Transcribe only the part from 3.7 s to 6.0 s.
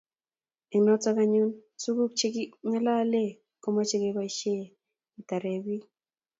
mache keboishe ketaret piik